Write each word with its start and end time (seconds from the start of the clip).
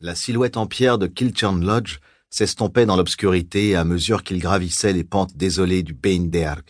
La 0.00 0.14
silhouette 0.14 0.56
en 0.56 0.68
pierre 0.68 0.96
de 0.96 1.08
Kilchurn 1.08 1.64
Lodge 1.64 1.98
s'estompait 2.30 2.86
dans 2.86 2.94
l'obscurité 2.94 3.74
à 3.74 3.82
mesure 3.82 4.22
qu'il 4.22 4.38
gravissait 4.38 4.92
les 4.92 5.02
pentes 5.02 5.36
désolées 5.36 5.82
du 5.82 5.92
Beinderg. 5.92 6.62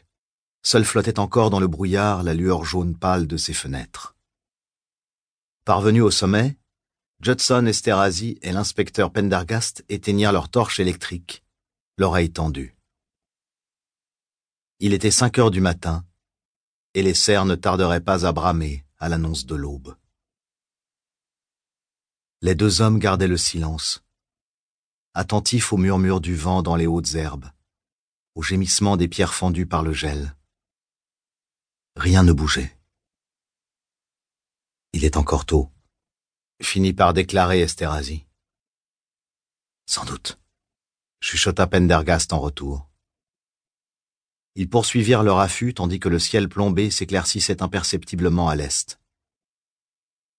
Seule 0.62 0.86
flottait 0.86 1.18
encore 1.18 1.50
dans 1.50 1.60
le 1.60 1.68
brouillard 1.68 2.22
la 2.22 2.32
lueur 2.32 2.64
jaune 2.64 2.96
pâle 2.96 3.26
de 3.26 3.36
ses 3.36 3.52
fenêtres. 3.52 4.16
Parvenus 5.66 6.04
au 6.04 6.10
sommet, 6.10 6.56
Judson 7.20 7.66
Esterhazy 7.66 8.38
et 8.40 8.50
l'inspecteur 8.50 9.12
Pendergast 9.12 9.84
éteignirent 9.90 10.32
leur 10.32 10.48
torche 10.48 10.80
électrique, 10.80 11.44
l'oreille 11.98 12.30
tendue. 12.30 12.76
Il 14.80 14.94
était 14.94 15.10
cinq 15.10 15.38
heures 15.38 15.50
du 15.50 15.60
matin, 15.60 16.06
et 16.94 17.02
les 17.02 17.12
cerfs 17.12 17.44
ne 17.44 17.56
tarderaient 17.56 18.00
pas 18.00 18.24
à 18.24 18.32
bramer 18.32 18.86
à 18.98 19.10
l'annonce 19.10 19.44
de 19.44 19.54
l'aube. 19.54 19.97
Les 22.40 22.54
deux 22.54 22.80
hommes 22.80 23.00
gardaient 23.00 23.26
le 23.26 23.36
silence, 23.36 24.04
attentifs 25.12 25.72
au 25.72 25.76
murmure 25.76 26.20
du 26.20 26.36
vent 26.36 26.62
dans 26.62 26.76
les 26.76 26.86
hautes 26.86 27.16
herbes, 27.16 27.50
au 28.36 28.42
gémissement 28.42 28.96
des 28.96 29.08
pierres 29.08 29.34
fendues 29.34 29.66
par 29.66 29.82
le 29.82 29.92
gel. 29.92 30.36
Rien 31.96 32.22
ne 32.22 32.32
bougeait. 32.32 32.78
Il 34.92 35.04
est 35.04 35.16
encore 35.16 35.46
tôt, 35.46 35.72
finit 36.62 36.92
par 36.92 37.12
déclarer 37.12 37.60
Esterhazy. 37.60 38.24
Sans 39.86 40.04
doute, 40.04 40.38
chuchota 41.20 41.66
Pendergast 41.66 42.32
en 42.32 42.38
retour. 42.38 42.88
Ils 44.54 44.70
poursuivirent 44.70 45.24
leur 45.24 45.40
affût 45.40 45.74
tandis 45.74 45.98
que 45.98 46.08
le 46.08 46.20
ciel 46.20 46.48
plombé 46.48 46.92
s'éclaircissait 46.92 47.62
imperceptiblement 47.62 48.48
à 48.48 48.54
l'est. 48.54 48.97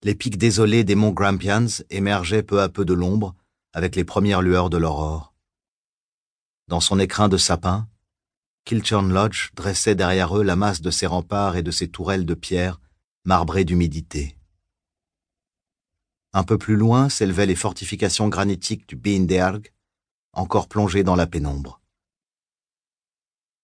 Les 0.01 0.15
pics 0.15 0.37
désolés 0.37 0.85
des 0.85 0.95
monts 0.95 1.11
Grampians 1.11 1.83
émergeaient 1.89 2.43
peu 2.43 2.61
à 2.61 2.69
peu 2.69 2.85
de 2.85 2.93
l'ombre 2.93 3.35
avec 3.73 3.97
les 3.97 4.05
premières 4.05 4.41
lueurs 4.41 4.69
de 4.69 4.77
l'aurore. 4.77 5.33
Dans 6.67 6.79
son 6.79 6.99
écrin 6.99 7.27
de 7.27 7.37
sapin, 7.37 7.87
Kilchurn 8.63 9.11
Lodge 9.11 9.49
dressait 9.55 9.95
derrière 9.95 10.37
eux 10.37 10.43
la 10.43 10.55
masse 10.55 10.81
de 10.81 10.91
ses 10.91 11.05
remparts 11.05 11.57
et 11.57 11.63
de 11.63 11.71
ses 11.71 11.89
tourelles 11.89 12.25
de 12.25 12.33
pierre 12.33 12.79
marbrées 13.25 13.65
d'humidité. 13.65 14.37
Un 16.31 16.43
peu 16.43 16.57
plus 16.57 16.77
loin 16.77 17.09
s'élevaient 17.09 17.45
les 17.45 17.55
fortifications 17.55 18.29
granitiques 18.29 18.87
du 18.87 18.95
Beinderg, 18.95 19.73
encore 20.31 20.69
plongées 20.69 21.03
dans 21.03 21.15
la 21.15 21.27
pénombre. 21.27 21.81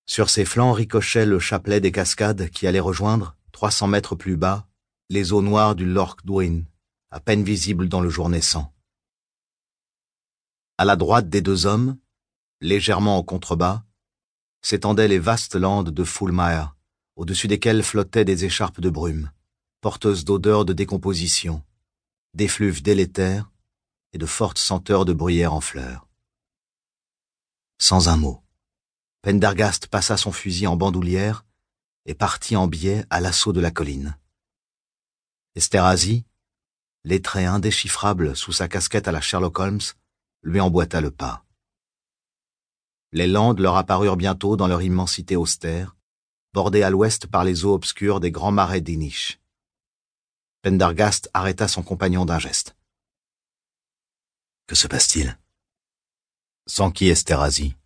Sur 0.06 0.30
ses 0.30 0.46
flancs 0.46 0.74
ricochait 0.74 1.26
le 1.26 1.40
chapelet 1.40 1.80
des 1.80 1.92
cascades 1.92 2.50
qui 2.50 2.68
allait 2.68 2.80
rejoindre, 2.80 3.38
300 3.54 3.88
mètres 3.88 4.16
plus 4.16 4.36
bas, 4.36 4.68
les 5.10 5.34
eaux 5.34 5.42
noires 5.42 5.76
du 5.76 5.86
Lorch 5.86 6.26
Dwin, 6.26 6.64
à 7.12 7.20
peine 7.20 7.44
visibles 7.44 7.88
dans 7.88 8.02
le 8.02 8.10
jour 8.10 8.28
naissant. 8.28 8.74
À 10.78 10.86
la 10.86 10.96
droite 10.96 11.30
des 11.30 11.42
deux 11.42 11.68
hommes, 11.68 11.98
légèrement 12.60 13.18
en 13.18 13.24
contrebas, 13.24 13.84
s'étendaient 14.62 15.08
les 15.08 15.20
vastes 15.20 15.56
landes 15.56 15.92
de 15.92 16.04
Fulmire, 16.04 16.76
au-dessus 17.16 17.48
desquelles 17.48 17.84
flottaient 17.84 18.26
des 18.26 18.46
écharpes 18.46 18.82
de 18.82 18.90
brume, 18.90 19.32
porteuses 19.80 20.26
d'odeurs 20.26 20.66
de 20.66 20.74
décomposition, 20.74 21.64
d'effluves 22.34 22.82
délétères 22.82 23.52
et 24.14 24.18
de 24.18 24.26
fortes 24.26 24.58
senteurs 24.58 25.06
de 25.06 25.14
bruyère 25.14 25.54
en 25.54 25.62
fleurs. 25.62 26.08
Sans 27.78 28.10
un 28.10 28.18
mot, 28.18 28.42
Pendergast 29.22 29.88
passa 29.88 30.18
son 30.18 30.32
fusil 30.32 30.66
en 30.66 30.76
bandoulière 30.76 31.46
et 32.06 32.16
partit 32.16 32.56
en 32.56 32.68
biais 32.68 33.06
à 33.12 33.22
l'assaut 33.22 33.54
de 33.54 33.62
la 33.62 33.72
colline. 33.72 34.18
Esterhazy, 35.58 36.26
les 37.06 37.22
traits 37.22 37.48
indéchiffrables 37.48 38.36
sous 38.36 38.52
sa 38.52 38.68
casquette 38.68 39.08
à 39.08 39.14
la 39.14 39.22
Sherlock 39.22 39.58
Holmes, 39.58 39.80
lui 40.42 40.60
emboîta 40.60 41.00
le 41.00 41.12
pas. 41.12 41.46
Les 43.14 43.26
landes 43.26 43.60
leur 43.60 43.78
apparurent 43.78 44.18
bientôt 44.18 44.58
dans 44.58 44.68
leur 44.68 44.82
immensité 44.82 45.38
austère, 45.38 45.96
bordées 46.52 46.84
à 46.84 46.90
l'ouest 46.90 47.28
par 47.28 47.46
les 47.46 47.64
eaux 47.64 47.74
obscures 47.74 48.20
des 48.20 48.32
grands 48.32 48.52
marais 48.52 48.82
d'Inish. 48.82 49.40
Pendergast 50.62 51.30
arrêta 51.34 51.70
son 51.70 51.84
compagnon 51.84 52.26
d'un 52.26 52.40
geste. 52.40 52.76
Que 54.68 54.76
se 54.76 54.88
passe-t-il? 54.88 55.40
S'enquit 56.68 57.08
Esterhazy. 57.08 57.78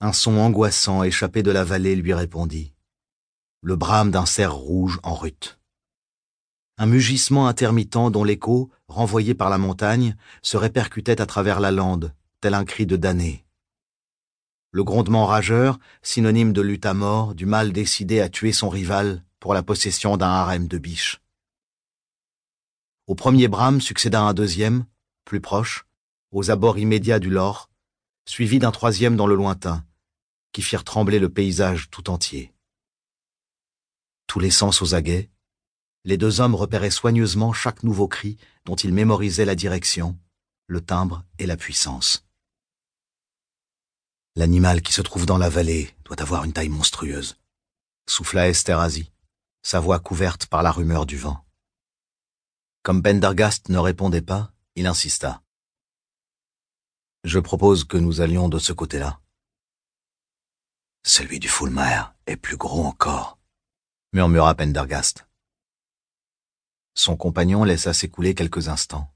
Un 0.00 0.14
son 0.14 0.38
angoissant 0.38 1.02
échappé 1.02 1.42
de 1.42 1.50
la 1.50 1.64
vallée 1.64 1.96
lui 1.96 2.14
répondit. 2.14 2.72
Le 3.60 3.76
brame 3.76 4.10
d'un 4.10 4.24
cerf 4.24 4.54
rouge 4.54 4.98
en 5.02 5.14
rute 5.14 5.58
un 6.76 6.86
mugissement 6.86 7.46
intermittent 7.46 8.10
dont 8.10 8.24
l'écho, 8.24 8.70
renvoyé 8.88 9.34
par 9.34 9.50
la 9.50 9.58
montagne, 9.58 10.16
se 10.42 10.56
répercutait 10.56 11.20
à 11.20 11.26
travers 11.26 11.60
la 11.60 11.70
lande, 11.70 12.12
tel 12.40 12.54
un 12.54 12.64
cri 12.64 12.86
de 12.86 12.96
damné. 12.96 13.44
Le 14.72 14.82
grondement 14.82 15.26
rageur, 15.26 15.78
synonyme 16.02 16.52
de 16.52 16.60
lutte 16.60 16.86
à 16.86 16.94
mort, 16.94 17.34
du 17.34 17.46
mal 17.46 17.72
décidé 17.72 18.20
à 18.20 18.28
tuer 18.28 18.52
son 18.52 18.68
rival 18.68 19.24
pour 19.38 19.54
la 19.54 19.62
possession 19.62 20.16
d'un 20.16 20.28
harem 20.28 20.66
de 20.66 20.78
biches. 20.78 21.20
Au 23.06 23.14
premier 23.14 23.46
brame 23.46 23.80
succéda 23.80 24.20
un 24.20 24.34
deuxième, 24.34 24.84
plus 25.24 25.40
proche, 25.40 25.86
aux 26.32 26.50
abords 26.50 26.78
immédiats 26.78 27.20
du 27.20 27.30
Lor, 27.30 27.70
suivi 28.26 28.58
d'un 28.58 28.72
troisième 28.72 29.14
dans 29.14 29.28
le 29.28 29.36
lointain, 29.36 29.84
qui 30.52 30.62
firent 30.62 30.84
trembler 30.84 31.20
le 31.20 31.28
paysage 31.28 31.88
tout 31.90 32.10
entier. 32.10 32.52
Tous 34.26 34.40
les 34.40 34.50
sens 34.50 34.82
aux 34.82 34.94
aguets, 34.94 35.30
les 36.04 36.18
deux 36.18 36.40
hommes 36.40 36.54
repéraient 36.54 36.90
soigneusement 36.90 37.52
chaque 37.52 37.82
nouveau 37.82 38.08
cri 38.08 38.36
dont 38.64 38.76
ils 38.76 38.92
mémorisaient 38.92 39.44
la 39.44 39.54
direction, 39.54 40.18
le 40.66 40.80
timbre 40.80 41.24
et 41.38 41.46
la 41.46 41.56
puissance. 41.56 42.26
L'animal 44.36 44.82
qui 44.82 44.92
se 44.92 45.00
trouve 45.00 45.26
dans 45.26 45.38
la 45.38 45.48
vallée 45.48 45.94
doit 46.04 46.20
avoir 46.20 46.44
une 46.44 46.52
taille 46.52 46.68
monstrueuse, 46.68 47.36
souffla 48.06 48.48
Esterhazy, 48.48 49.10
sa 49.62 49.80
voix 49.80 49.98
couverte 49.98 50.46
par 50.46 50.62
la 50.62 50.72
rumeur 50.72 51.06
du 51.06 51.16
vent. 51.16 51.44
Comme 52.82 53.02
Pendergast 53.02 53.70
ne 53.70 53.78
répondait 53.78 54.20
pas, 54.20 54.52
il 54.74 54.86
insista. 54.86 55.42
Je 57.22 57.38
propose 57.38 57.84
que 57.84 57.96
nous 57.96 58.20
allions 58.20 58.50
de 58.50 58.58
ce 58.58 58.74
côté-là. 58.74 59.20
Celui 61.06 61.38
du 61.38 61.48
Fulmer 61.48 62.02
est 62.26 62.36
plus 62.36 62.58
gros 62.58 62.84
encore, 62.84 63.38
murmura 64.12 64.54
Pendergast. 64.54 65.26
Son 66.94 67.16
compagnon 67.16 67.64
laissa 67.64 67.92
s'écouler 67.92 68.36
quelques 68.36 68.68
instants. 68.68 69.12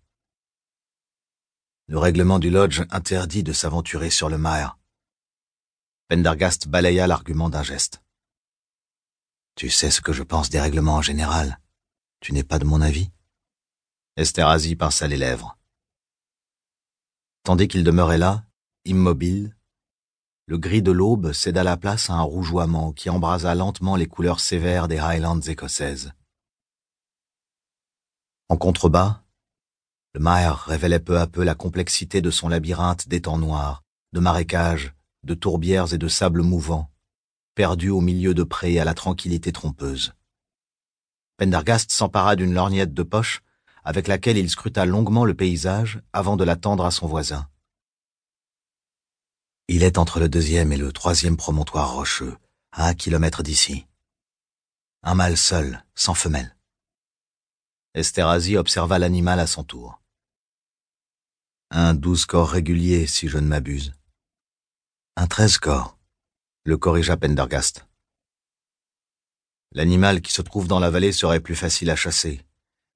Le 1.86 1.96
règlement 1.96 2.40
du 2.40 2.50
lodge 2.50 2.82
interdit 2.90 3.44
de 3.44 3.52
s'aventurer 3.52 4.10
sur 4.10 4.28
le 4.28 4.36
Maer. 4.36 4.76
Pendergast 6.08 6.66
balaya 6.66 7.06
l'argument 7.06 7.48
d'un 7.48 7.62
geste. 7.62 8.02
Tu 9.54 9.70
sais 9.70 9.92
ce 9.92 10.00
que 10.00 10.12
je 10.12 10.24
pense 10.24 10.50
des 10.50 10.60
règlements 10.60 10.96
en 10.96 11.02
général. 11.02 11.60
Tu 12.20 12.32
n'es 12.32 12.42
pas 12.42 12.58
de 12.58 12.64
mon 12.64 12.80
avis? 12.80 13.10
Esterhazy 14.16 14.74
pinça 14.74 15.06
les 15.06 15.16
lèvres. 15.16 15.56
Tandis 17.44 17.68
qu'il 17.68 17.84
demeurait 17.84 18.18
là, 18.18 18.44
immobile, 18.84 19.56
le 20.46 20.58
gris 20.58 20.82
de 20.82 20.90
l'aube 20.90 21.32
céda 21.32 21.62
la 21.62 21.76
place 21.76 22.10
à 22.10 22.14
un 22.14 22.22
rougeoiement 22.22 22.92
qui 22.92 23.08
embrasa 23.08 23.54
lentement 23.54 23.94
les 23.94 24.06
couleurs 24.06 24.40
sévères 24.40 24.88
des 24.88 24.98
Highlands 24.98 25.40
écossaises. 25.40 26.12
En 28.50 28.56
contrebas, 28.56 29.22
le 30.14 30.20
Maer 30.20 30.54
révélait 30.66 31.00
peu 31.00 31.18
à 31.18 31.26
peu 31.26 31.44
la 31.44 31.54
complexité 31.54 32.22
de 32.22 32.30
son 32.30 32.48
labyrinthe 32.48 33.06
d'étangs 33.06 33.38
noirs, 33.38 33.84
de 34.14 34.20
marécages, 34.20 34.94
de 35.22 35.34
tourbières 35.34 35.92
et 35.92 35.98
de 35.98 36.08
sables 36.08 36.42
mouvants, 36.42 36.90
perdus 37.54 37.90
au 37.90 38.00
milieu 38.00 38.32
de 38.32 38.42
prés 38.42 38.78
à 38.78 38.84
la 38.84 38.94
tranquillité 38.94 39.52
trompeuse. 39.52 40.14
Pendergast 41.36 41.92
s'empara 41.92 42.36
d'une 42.36 42.54
lorgnette 42.54 42.94
de 42.94 43.02
poche 43.02 43.42
avec 43.84 44.08
laquelle 44.08 44.38
il 44.38 44.50
scruta 44.50 44.86
longuement 44.86 45.24
le 45.24 45.34
paysage 45.34 46.00
avant 46.12 46.36
de 46.36 46.44
l'attendre 46.44 46.84
à 46.84 46.90
son 46.90 47.06
voisin. 47.06 47.48
Il 49.68 49.82
est 49.82 49.98
entre 49.98 50.20
le 50.20 50.28
deuxième 50.28 50.72
et 50.72 50.76
le 50.76 50.92
troisième 50.92 51.36
promontoire 51.36 51.92
rocheux, 51.94 52.36
à 52.72 52.88
un 52.88 52.94
kilomètre 52.94 53.42
d'ici. 53.42 53.86
Un 55.02 55.14
mâle 55.14 55.36
seul, 55.36 55.84
sans 55.94 56.14
femelle. 56.14 56.57
Esterhazy 57.98 58.56
observa 58.56 59.00
l'animal 59.00 59.40
à 59.40 59.48
son 59.48 59.64
tour. 59.64 60.00
Un 61.72 61.94
douze 61.94 62.26
corps 62.26 62.48
régulier, 62.48 63.08
si 63.08 63.26
je 63.26 63.38
ne 63.38 63.48
m'abuse. 63.48 63.92
Un 65.16 65.26
treize 65.26 65.58
corps, 65.58 65.98
le 66.62 66.78
corrigea 66.78 67.16
Pendergast. 67.16 67.88
L'animal 69.72 70.20
qui 70.20 70.32
se 70.32 70.42
trouve 70.42 70.68
dans 70.68 70.78
la 70.78 70.90
vallée 70.90 71.10
serait 71.10 71.40
plus 71.40 71.56
facile 71.56 71.90
à 71.90 71.96
chasser. 71.96 72.40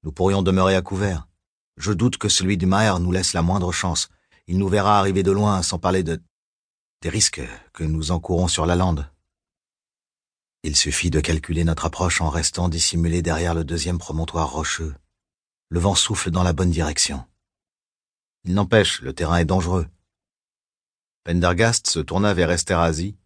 Nous 0.03 0.13
pourrions 0.13 0.41
demeurer 0.41 0.77
à 0.77 0.81
couvert. 0.81 1.27
Je 1.75 1.91
doute 1.91 2.17
que 2.17 2.29
celui 2.29 2.55
du 2.55 2.65
Maher 2.65 3.01
nous 3.01 3.11
laisse 3.11 3.33
la 3.33 3.41
moindre 3.41 3.73
chance. 3.73 4.07
Il 4.47 4.57
nous 4.57 4.69
verra 4.69 4.99
arriver 4.99 5.21
de 5.21 5.31
loin, 5.31 5.61
sans 5.63 5.79
parler 5.79 6.03
de... 6.03 6.23
des 7.01 7.09
risques 7.09 7.43
que 7.73 7.83
nous 7.83 8.11
encourons 8.11 8.47
sur 8.47 8.65
la 8.65 8.77
lande. 8.77 9.12
Il 10.65 10.77
suffit 10.77 11.09
de 11.09 11.19
calculer 11.19 11.65
notre 11.65 11.85
approche 11.85 12.21
en 12.21 12.29
restant 12.29 12.69
dissimulé 12.69 13.21
derrière 13.21 13.53
le 13.53 13.65
deuxième 13.65 13.97
promontoire 13.97 14.49
rocheux. 14.49 14.95
Le 15.67 15.79
vent 15.81 15.93
souffle 15.93 16.31
dans 16.31 16.43
la 16.43 16.53
bonne 16.53 16.71
direction. 16.71 17.27
Il 18.45 18.53
n'empêche, 18.53 19.01
le 19.01 19.13
terrain 19.13 19.37
est 19.37 19.45
dangereux. 19.45 19.87
Pendergast 21.25 21.87
se 21.87 21.99
tourna 21.99 22.33
vers 22.33 22.49
Esterhazy, 22.49 23.17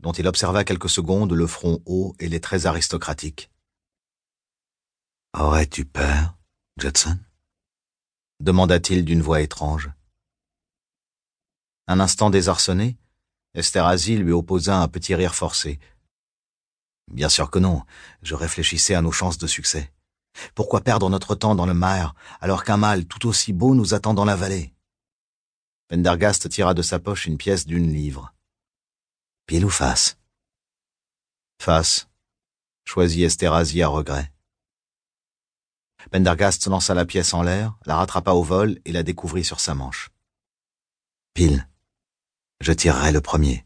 dont 0.00 0.12
il 0.12 0.26
observa 0.26 0.64
quelques 0.64 0.90
secondes 0.90 1.32
le 1.32 1.46
front 1.46 1.80
haut 1.86 2.14
et 2.18 2.28
les 2.28 2.40
traits 2.40 2.66
aristocratiques. 2.66 3.50
Aurais-tu 5.32 5.86
peur, 5.86 6.36
Judson? 6.76 7.18
demanda-t-il 8.40 9.04
d'une 9.04 9.22
voix 9.22 9.40
étrange. 9.40 9.90
Un 11.86 12.00
instant 12.00 12.28
désarçonné, 12.28 12.98
Esterhazy 13.54 14.16
lui 14.16 14.32
opposa 14.32 14.78
un 14.78 14.88
petit 14.88 15.14
rire 15.14 15.34
forcé. 15.34 15.78
Bien 17.10 17.28
sûr 17.28 17.50
que 17.50 17.58
non, 17.58 17.82
je 18.22 18.34
réfléchissais 18.34 18.94
à 18.94 19.02
nos 19.02 19.12
chances 19.12 19.38
de 19.38 19.46
succès. 19.46 19.92
Pourquoi 20.54 20.80
perdre 20.80 21.10
notre 21.10 21.34
temps 21.34 21.54
dans 21.54 21.66
le 21.66 21.74
Mare 21.74 22.14
alors 22.40 22.64
qu'un 22.64 22.76
mâle 22.76 23.06
tout 23.06 23.26
aussi 23.26 23.52
beau 23.52 23.74
nous 23.74 23.94
attend 23.94 24.14
dans 24.14 24.24
la 24.24 24.36
vallée? 24.36 24.72
Pendergast 25.88 26.48
tira 26.48 26.72
de 26.74 26.82
sa 26.82 26.98
poche 26.98 27.26
une 27.26 27.36
pièce 27.36 27.66
d'une 27.66 27.92
livre. 27.92 28.32
Pile 29.46 29.66
ou 29.66 29.70
face? 29.70 30.16
Face, 31.60 32.08
choisit 32.84 33.24
Esterhazy 33.24 33.82
à 33.82 33.88
regret. 33.88 34.32
Pendergast 36.10 36.66
lança 36.66 36.94
la 36.94 37.04
pièce 37.04 37.34
en 37.34 37.42
l'air, 37.42 37.76
la 37.84 37.96
rattrapa 37.96 38.32
au 38.32 38.42
vol 38.42 38.80
et 38.84 38.92
la 38.92 39.02
découvrit 39.02 39.44
sur 39.44 39.60
sa 39.60 39.74
manche. 39.74 40.10
Pile. 41.34 41.68
Je 42.60 42.72
tirerai 42.72 43.12
le 43.12 43.20
premier. 43.20 43.64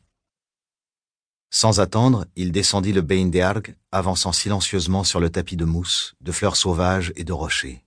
Sans 1.50 1.80
attendre, 1.80 2.26
il 2.36 2.52
descendit 2.52 2.92
le 2.92 3.02
Bain 3.02 3.26
d'Arg, 3.26 3.76
avançant 3.92 4.32
silencieusement 4.32 5.04
sur 5.04 5.20
le 5.20 5.30
tapis 5.30 5.56
de 5.56 5.64
mousse, 5.64 6.14
de 6.20 6.32
fleurs 6.32 6.56
sauvages 6.56 7.12
et 7.16 7.24
de 7.24 7.32
rochers. 7.32 7.84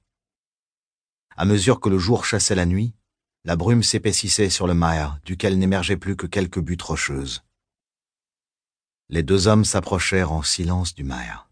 À 1.35 1.45
mesure 1.45 1.79
que 1.79 1.89
le 1.89 1.99
jour 1.99 2.25
chassait 2.25 2.55
la 2.55 2.65
nuit, 2.65 2.93
la 3.45 3.55
brume 3.55 3.83
s'épaississait 3.83 4.49
sur 4.49 4.67
le 4.67 4.73
Maer, 4.73 5.19
duquel 5.23 5.57
n'émergeaient 5.57 5.97
plus 5.97 6.15
que 6.15 6.27
quelques 6.27 6.59
buttes 6.59 6.81
rocheuses. 6.81 7.43
Les 9.09 9.23
deux 9.23 9.47
hommes 9.47 9.65
s'approchèrent 9.65 10.31
en 10.31 10.43
silence 10.43 10.93
du 10.93 11.03
Maer. 11.03 11.49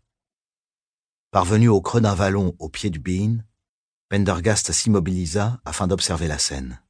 Parvenu 1.31 1.68
au 1.68 1.81
creux 1.81 2.01
d'un 2.01 2.15
vallon 2.15 2.56
au 2.59 2.69
pied 2.69 2.89
du 2.89 3.00
Bean, 3.00 3.44
Pendergast 4.09 4.71
s'immobilisa 4.71 5.59
afin 5.65 5.88
d'observer 5.88 6.27
la 6.27 6.39
scène. 6.39 6.81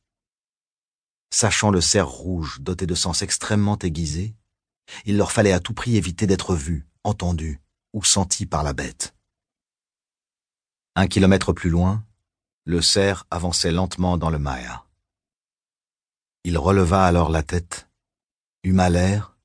Sachant 1.33 1.71
le 1.71 1.81
cerf 1.81 2.07
rouge 2.07 2.59
doté 2.61 2.85
de 2.85 2.95
sens 2.95 3.23
extrêmement 3.23 3.77
aiguisés, 3.79 4.35
il 5.05 5.17
leur 5.17 5.31
fallait 5.31 5.51
à 5.51 5.59
tout 5.59 5.73
prix 5.73 5.97
éviter 5.97 6.27
d'être 6.27 6.55
vus, 6.55 6.87
entendus 7.03 7.61
ou 7.93 8.03
sentis 8.03 8.45
par 8.45 8.63
la 8.63 8.73
bête. 8.73 9.15
Un 10.95 11.07
kilomètre 11.07 11.53
plus 11.53 11.69
loin, 11.69 12.05
le 12.65 12.81
cerf 12.81 13.25
avançait 13.29 13.71
lentement 13.71 14.17
dans 14.17 14.29
le 14.29 14.39
Maya. 14.39 14.85
Il 16.43 16.57
releva 16.57 17.05
alors 17.05 17.29
la 17.29 17.43
tête, 17.43 17.89
huma 18.63 18.89
l'air, 18.89 19.37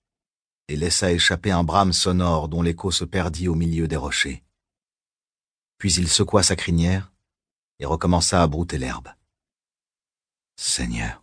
et 0.68 0.76
laissa 0.76 1.12
échapper 1.12 1.50
un 1.50 1.64
brame 1.64 1.92
sonore 1.92 2.48
dont 2.48 2.62
l'écho 2.62 2.90
se 2.90 3.04
perdit 3.04 3.48
au 3.48 3.54
milieu 3.54 3.88
des 3.88 3.96
rochers. 3.96 4.42
Puis 5.78 5.94
il 5.94 6.08
secoua 6.08 6.42
sa 6.42 6.56
crinière 6.56 7.12
et 7.78 7.86
recommença 7.86 8.42
à 8.42 8.46
brouter 8.46 8.78
l'herbe. 8.78 9.08
Seigneur, 10.56 11.22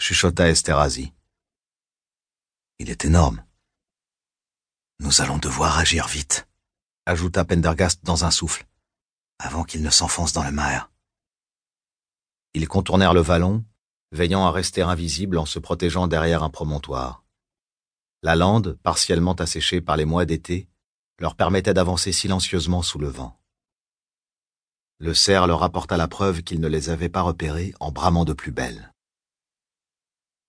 chuchota 0.00 0.48
Esterhazy. 0.48 1.12
Il 2.80 2.90
est 2.90 3.04
énorme. 3.04 3.44
Nous 5.00 5.20
allons 5.20 5.38
devoir 5.38 5.78
agir 5.78 6.06
vite, 6.06 6.46
ajouta 7.06 7.44
Pendergast 7.44 8.04
dans 8.04 8.24
un 8.24 8.30
souffle, 8.30 8.66
avant 9.40 9.64
qu'il 9.64 9.82
ne 9.82 9.90
s'enfonce 9.90 10.32
dans 10.32 10.44
le 10.44 10.52
maire. 10.52 10.90
Ils 12.54 12.68
contournèrent 12.68 13.14
le 13.14 13.20
vallon, 13.20 13.64
veillant 14.12 14.46
à 14.46 14.52
rester 14.52 14.82
invisibles 14.82 15.38
en 15.38 15.46
se 15.46 15.58
protégeant 15.58 16.06
derrière 16.06 16.42
un 16.42 16.50
promontoire. 16.50 17.24
La 18.22 18.36
lande, 18.36 18.78
partiellement 18.82 19.34
asséchée 19.34 19.80
par 19.80 19.96
les 19.96 20.04
mois 20.04 20.24
d'été, 20.24 20.68
leur 21.18 21.34
permettait 21.34 21.74
d'avancer 21.74 22.12
silencieusement 22.12 22.82
sous 22.82 22.98
le 22.98 23.08
vent. 23.08 23.40
Le 24.98 25.14
cerf 25.14 25.46
leur 25.46 25.62
apporta 25.62 25.96
la 25.96 26.08
preuve 26.08 26.42
qu'il 26.42 26.60
ne 26.60 26.68
les 26.68 26.90
avait 26.90 27.08
pas 27.08 27.22
repérés 27.22 27.74
en 27.80 27.92
bramant 27.92 28.24
de 28.24 28.32
plus 28.32 28.52
belle. 28.52 28.92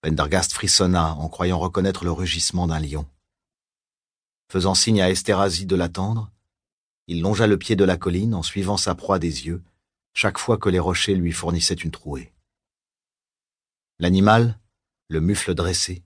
Pendergast 0.02 0.54
frissonna 0.54 1.14
en 1.16 1.28
croyant 1.28 1.60
reconnaître 1.60 2.06
le 2.06 2.12
rugissement 2.12 2.68
d'un 2.68 2.80
lion. 2.80 3.06
Faisant 4.50 4.74
signe 4.74 5.02
à 5.02 5.10
Esterhazy 5.10 5.66
de 5.66 5.76
l'attendre, 5.76 6.32
il 7.08 7.22
longea 7.22 7.48
le 7.48 7.58
pied 7.58 7.76
de 7.76 7.84
la 7.84 7.98
colline 7.98 8.34
en 8.34 8.44
suivant 8.44 8.78
sa 8.78 8.96
proie 8.96 9.20
des 9.20 9.46
yeux, 9.46 9.62
chaque 10.14 10.38
fois 10.38 10.58
que 10.58 10.70
les 10.70 10.80
rochers 10.80 11.16
lui 11.16 11.32
fournissaient 11.32 11.74
une 11.74 11.92
trouée. 11.92 12.32
L'animal, 14.00 14.58
le 15.10 15.20
mufle 15.20 15.54
dressé, 15.54 16.04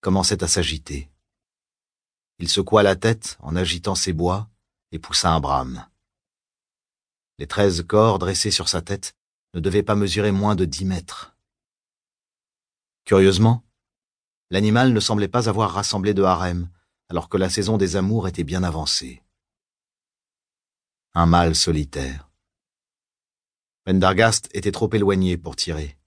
commençait 0.00 0.42
à 0.42 0.48
s'agiter. 0.48 1.10
Il 2.38 2.48
secoua 2.48 2.82
la 2.82 2.96
tête 2.96 3.36
en 3.40 3.54
agitant 3.54 3.94
ses 3.94 4.14
bois 4.14 4.48
et 4.92 4.98
poussa 4.98 5.30
un 5.30 5.40
brame. 5.40 5.86
Les 7.38 7.46
treize 7.46 7.84
corps 7.86 8.18
dressés 8.18 8.50
sur 8.50 8.68
sa 8.68 8.80
tête 8.80 9.14
ne 9.54 9.60
devaient 9.60 9.82
pas 9.82 9.94
mesurer 9.94 10.32
moins 10.32 10.54
de 10.54 10.64
dix 10.64 10.84
mètres. 10.86 11.36
Curieusement, 13.04 13.64
l'animal 14.50 14.92
ne 14.92 15.00
semblait 15.00 15.28
pas 15.28 15.48
avoir 15.48 15.72
rassemblé 15.72 16.14
de 16.14 16.22
harem, 16.22 16.70
alors 17.08 17.28
que 17.28 17.36
la 17.36 17.50
saison 17.50 17.76
des 17.76 17.96
amours 17.96 18.28
était 18.28 18.44
bien 18.44 18.62
avancée. 18.62 19.22
Un 21.14 21.26
mâle 21.26 21.56
solitaire. 21.56 22.30
Pendargast 23.84 24.48
était 24.54 24.72
trop 24.72 24.88
éloigné 24.92 25.36
pour 25.36 25.56
tirer. 25.56 25.98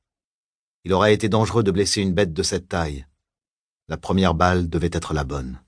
Il 0.86 0.94
aurait 0.94 1.14
été 1.14 1.30
dangereux 1.30 1.64
de 1.64 1.72
blesser 1.72 2.02
une 2.02 2.14
bête 2.14 2.34
de 2.34 2.44
cette 2.44 2.70
taille. 2.70 3.06
La 3.88 3.98
première 3.98 4.34
balle 4.34 4.70
devait 4.70 4.90
être 4.92 5.14
la 5.14 5.24
bonne. 5.24 5.62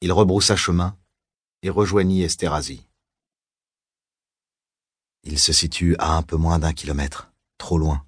Il 0.00 0.12
rebroussa 0.12 0.56
chemin 0.56 0.98
et 1.62 1.70
rejoignit 1.70 2.22
Esterhazy. 2.22 2.88
Il 5.22 5.38
se 5.38 5.52
situe 5.52 5.96
à 5.98 6.16
un 6.16 6.22
peu 6.22 6.36
moins 6.36 6.60
d'un 6.60 6.72
kilomètre, 6.72 7.32
trop 7.58 7.78
loin. 7.78 8.05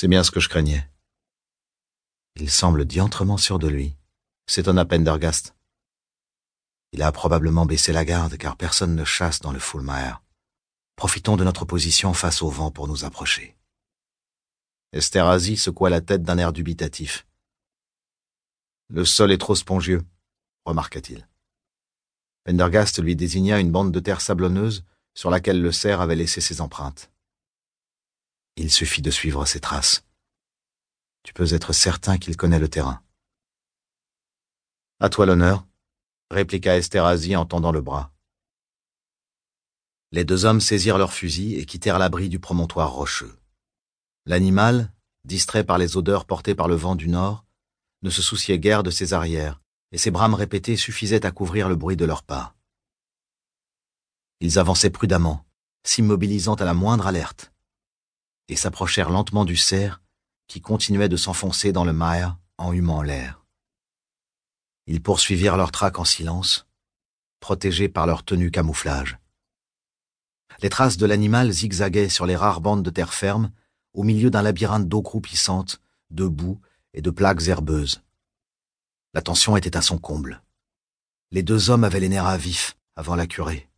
C'est 0.00 0.06
bien 0.06 0.22
ce 0.22 0.30
que 0.30 0.38
je 0.38 0.48
craignais. 0.48 0.88
Il 2.36 2.52
semble 2.52 2.84
diantrement 2.84 3.36
sûr 3.36 3.58
de 3.58 3.66
lui, 3.66 3.96
s'étonna 4.46 4.84
Pendergast. 4.84 5.56
Il 6.92 7.02
a 7.02 7.10
probablement 7.10 7.66
baissé 7.66 7.92
la 7.92 8.04
garde 8.04 8.36
car 8.36 8.56
personne 8.56 8.94
ne 8.94 9.02
chasse 9.02 9.40
dans 9.40 9.50
le 9.50 9.58
Fulmar. 9.58 10.22
Profitons 10.94 11.36
de 11.36 11.42
notre 11.42 11.64
position 11.64 12.14
face 12.14 12.42
au 12.42 12.48
vent 12.48 12.70
pour 12.70 12.86
nous 12.86 13.04
approcher. 13.04 13.56
Esterhazy 14.92 15.56
secoua 15.56 15.90
la 15.90 16.00
tête 16.00 16.22
d'un 16.22 16.38
air 16.38 16.52
dubitatif. 16.52 17.26
Le 18.90 19.04
sol 19.04 19.32
est 19.32 19.38
trop 19.38 19.56
spongieux, 19.56 20.04
remarqua-t-il. 20.64 21.26
Pendergast 22.44 23.02
lui 23.02 23.16
désigna 23.16 23.58
une 23.58 23.72
bande 23.72 23.90
de 23.90 23.98
terre 23.98 24.20
sablonneuse 24.20 24.84
sur 25.14 25.28
laquelle 25.28 25.60
le 25.60 25.72
cerf 25.72 26.00
avait 26.00 26.14
laissé 26.14 26.40
ses 26.40 26.60
empreintes. 26.60 27.10
Il 28.60 28.72
suffit 28.72 29.02
de 29.02 29.12
suivre 29.12 29.46
ses 29.46 29.60
traces. 29.60 30.04
Tu 31.22 31.32
peux 31.32 31.54
être 31.54 31.72
certain 31.72 32.18
qu'il 32.18 32.36
connaît 32.36 32.58
le 32.58 32.68
terrain. 32.68 33.00
À 34.98 35.08
toi 35.08 35.26
l'honneur, 35.26 35.64
répliqua 36.32 36.76
Esterhazy 36.76 37.36
en 37.36 37.46
tendant 37.46 37.70
le 37.70 37.82
bras. 37.82 38.12
Les 40.10 40.24
deux 40.24 40.44
hommes 40.44 40.60
saisirent 40.60 40.98
leurs 40.98 41.12
fusils 41.12 41.56
et 41.56 41.66
quittèrent 41.66 42.00
l'abri 42.00 42.28
du 42.28 42.40
promontoire 42.40 42.90
rocheux. 42.90 43.38
L'animal, 44.26 44.92
distrait 45.22 45.62
par 45.62 45.78
les 45.78 45.96
odeurs 45.96 46.24
portées 46.24 46.56
par 46.56 46.66
le 46.66 46.74
vent 46.74 46.96
du 46.96 47.08
nord, 47.08 47.46
ne 48.02 48.10
se 48.10 48.22
souciait 48.22 48.58
guère 48.58 48.82
de 48.82 48.90
ses 48.90 49.12
arrières, 49.12 49.60
et 49.92 49.98
ses 49.98 50.10
brames 50.10 50.34
répétées 50.34 50.76
suffisaient 50.76 51.24
à 51.24 51.30
couvrir 51.30 51.68
le 51.68 51.76
bruit 51.76 51.96
de 51.96 52.04
leurs 52.04 52.24
pas. 52.24 52.56
Ils 54.40 54.58
avançaient 54.58 54.90
prudemment, 54.90 55.46
s'immobilisant 55.84 56.54
à 56.54 56.64
la 56.64 56.74
moindre 56.74 57.06
alerte 57.06 57.52
et 58.48 58.56
s'approchèrent 58.56 59.10
lentement 59.10 59.44
du 59.44 59.56
cerf 59.56 60.00
qui 60.46 60.60
continuait 60.60 61.08
de 61.08 61.16
s'enfoncer 61.16 61.72
dans 61.72 61.84
le 61.84 61.92
maire 61.92 62.38
en 62.56 62.72
humant 62.72 63.02
l'air. 63.02 63.44
Ils 64.86 65.02
poursuivirent 65.02 65.56
leur 65.56 65.70
traque 65.70 65.98
en 65.98 66.04
silence, 66.04 66.66
protégés 67.40 67.88
par 67.88 68.06
leur 68.06 68.24
tenue 68.24 68.50
camouflage. 68.50 69.18
Les 70.60 70.70
traces 70.70 70.96
de 70.96 71.06
l'animal 71.06 71.52
zigzaguaient 71.52 72.08
sur 72.08 72.26
les 72.26 72.36
rares 72.36 72.60
bandes 72.60 72.82
de 72.82 72.90
terre 72.90 73.14
ferme 73.14 73.52
au 73.92 74.02
milieu 74.02 74.30
d'un 74.30 74.42
labyrinthe 74.42 74.88
d'eau 74.88 75.02
croupissante, 75.02 75.80
de 76.10 76.26
boue 76.26 76.60
et 76.94 77.02
de 77.02 77.10
plaques 77.10 77.46
herbeuses. 77.46 78.02
La 79.14 79.22
tension 79.22 79.56
était 79.56 79.76
à 79.76 79.82
son 79.82 79.98
comble. 79.98 80.42
Les 81.30 81.42
deux 81.42 81.70
hommes 81.70 81.84
avaient 81.84 82.00
les 82.00 82.08
nerfs 82.08 82.26
à 82.26 82.38
vif 82.38 82.76
avant 82.96 83.14
la 83.14 83.26
curée. 83.26 83.68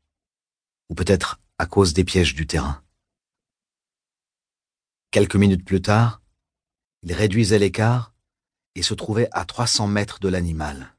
Ou 0.88 0.94
peut-être 0.94 1.40
à 1.58 1.66
cause 1.66 1.92
des 1.92 2.04
pièges 2.04 2.34
du 2.34 2.46
terrain. 2.46 2.82
Quelques 5.10 5.34
minutes 5.34 5.64
plus 5.64 5.82
tard, 5.82 6.22
il 7.02 7.12
réduisait 7.12 7.58
l'écart 7.58 8.14
et 8.76 8.82
se 8.82 8.94
trouvait 8.94 9.28
à 9.32 9.44
300 9.44 9.88
mètres 9.88 10.20
de 10.20 10.28
l'animal. 10.28 10.94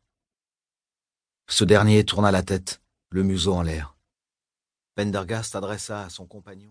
Ce 1.50 1.64
dernier 1.64 2.04
tourna 2.04 2.30
la 2.30 2.44
tête, 2.44 2.82
le 3.10 3.24
museau 3.24 3.54
en 3.54 3.62
l'air. 3.62 3.96
Pendergast 4.96 5.56
adressa 5.56 6.04
à 6.04 6.10
son 6.10 6.28
compagnon 6.28 6.70